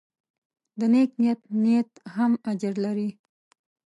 د 0.79 0.81
نیک 0.93 1.11
نیت 1.21 1.41
نیت 1.63 1.89
هم 2.15 2.31
اجر 2.51 2.73
لري. 2.85 3.09